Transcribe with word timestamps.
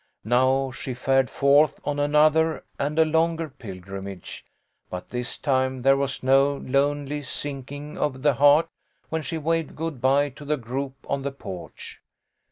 Now 0.25 0.71
she 0.71 0.95
fared 0.95 1.29
forth 1.29 1.79
on 1.85 1.99
another 1.99 2.63
and 2.79 2.97
a 2.97 3.05
longer 3.05 3.49
pilgrimage, 3.49 4.43
but 4.89 5.11
this 5.11 5.37
time 5.37 5.83
there 5.83 5.95
was 5.95 6.23
no 6.23 6.57
lonely 6.57 7.21
sinking 7.21 7.99
of 7.99 8.23
the 8.23 8.33
heart 8.33 8.67
when 9.09 9.21
she 9.21 9.37
waved 9.37 9.75
good 9.75 10.01
bye 10.01 10.29
to 10.29 10.43
the 10.43 10.57
group 10.57 10.95
on 11.07 11.21
the 11.21 11.31
porch. 11.31 12.01